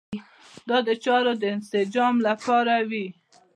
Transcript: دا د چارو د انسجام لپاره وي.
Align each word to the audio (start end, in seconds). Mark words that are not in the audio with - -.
دا 0.69 0.77
د 0.87 0.89
چارو 1.03 1.33
د 1.41 1.43
انسجام 1.55 2.15
لپاره 2.27 2.75
وي. 2.89 3.05